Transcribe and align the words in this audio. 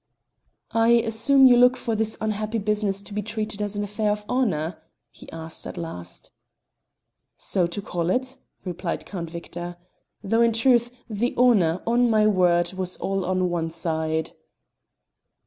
"I 0.71 0.93
assume 0.93 1.45
you 1.45 1.57
look 1.57 1.77
for 1.77 1.95
this 1.95 2.17
unhappy 2.19 2.57
business 2.57 3.03
to 3.03 3.13
be 3.13 3.21
treated 3.21 3.61
as 3.61 3.75
an 3.75 3.83
affair 3.83 4.09
of 4.11 4.25
honour?" 4.27 4.81
he 5.11 5.31
asked 5.31 5.67
at 5.67 5.77
last. 5.77 6.31
"So 7.37 7.67
to 7.67 7.81
call 7.83 8.09
it," 8.09 8.35
replied 8.65 9.05
Count 9.05 9.29
Victor, 9.29 9.77
"though 10.23 10.41
in 10.41 10.53
truth, 10.53 10.89
the 11.07 11.35
honour, 11.37 11.83
on 11.85 12.09
my 12.09 12.25
word, 12.25 12.73
was 12.73 12.97
all 12.97 13.23
on 13.25 13.51
one 13.51 13.69
side." 13.69 14.31